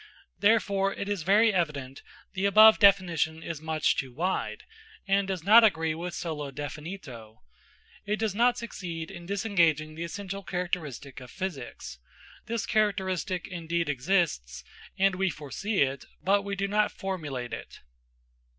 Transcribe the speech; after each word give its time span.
Therefore, 0.39 0.91
it 0.95 1.07
is 1.07 1.21
very 1.21 1.53
evident 1.53 2.01
the 2.33 2.47
above 2.47 2.79
definition 2.79 3.43
is 3.43 3.61
much 3.61 3.95
too 3.95 4.11
wide, 4.11 4.63
and 5.07 5.27
does 5.27 5.43
not 5.43 5.63
agree 5.63 5.93
with 5.93 6.15
solo 6.15 6.49
definito. 6.49 7.41
It 8.07 8.15
does 8.17 8.33
not 8.33 8.57
succeed 8.57 9.11
in 9.11 9.27
disengaging 9.27 9.93
the 9.93 10.03
essential 10.03 10.41
characteristic 10.41 11.19
of 11.19 11.29
physics. 11.29 11.99
This 12.47 12.65
characteristic 12.65 13.47
indeed 13.47 13.89
exists, 13.89 14.63
and 14.97 15.13
we 15.13 15.29
foresee 15.29 15.83
it, 15.83 16.03
but 16.19 16.41
we 16.41 16.55
do 16.55 16.67
not 16.67 16.91
formulate 16.91 17.53
it. 17.53 17.81